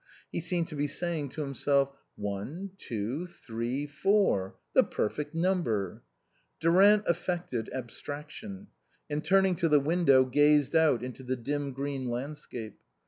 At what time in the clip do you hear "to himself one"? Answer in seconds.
1.29-2.71